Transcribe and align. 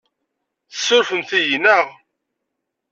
Tessurfemt-iyi, 0.71 1.57
naɣ? 1.63 1.85